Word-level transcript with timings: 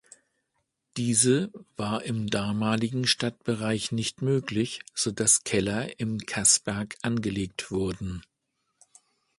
Diese 0.97 1.51
war 1.77 2.01
im 2.05 2.25
damaligen 2.25 3.05
Stadtbereich 3.05 3.91
nicht 3.91 4.23
möglich, 4.23 4.81
sodass 4.95 5.43
Keller 5.43 5.99
im 5.99 6.17
Kaßberg 6.17 6.95
angelegt 7.03 7.69
wurden. 7.69 8.23